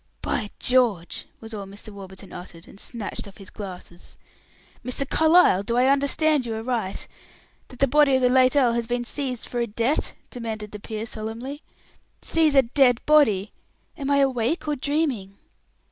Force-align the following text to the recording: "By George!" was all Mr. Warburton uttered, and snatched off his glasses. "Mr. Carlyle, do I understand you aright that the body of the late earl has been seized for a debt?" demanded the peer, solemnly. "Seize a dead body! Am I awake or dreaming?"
"By 0.23 0.49
George!" 0.57 1.27
was 1.39 1.53
all 1.53 1.67
Mr. 1.67 1.89
Warburton 1.89 2.33
uttered, 2.33 2.67
and 2.67 2.79
snatched 2.79 3.27
off 3.27 3.37
his 3.37 3.51
glasses. 3.51 4.17
"Mr. 4.83 5.07
Carlyle, 5.07 5.61
do 5.61 5.77
I 5.77 5.85
understand 5.91 6.43
you 6.43 6.55
aright 6.55 7.07
that 7.67 7.77
the 7.77 7.87
body 7.87 8.15
of 8.15 8.21
the 8.21 8.27
late 8.29 8.55
earl 8.55 8.73
has 8.73 8.87
been 8.87 9.05
seized 9.05 9.47
for 9.47 9.59
a 9.59 9.67
debt?" 9.67 10.13
demanded 10.31 10.71
the 10.71 10.79
peer, 10.79 11.05
solemnly. 11.05 11.61
"Seize 12.23 12.55
a 12.55 12.63
dead 12.63 12.99
body! 13.05 13.51
Am 13.95 14.09
I 14.09 14.17
awake 14.21 14.67
or 14.67 14.75
dreaming?" 14.75 15.37